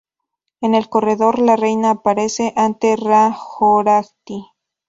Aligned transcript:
En 0.61 0.73
el 0.73 0.89
corredor, 0.89 1.37
la 1.37 1.55
reina 1.55 1.91
aparece 1.91 2.53
ante 2.55 2.95
Ra-Horajti. 2.95 4.47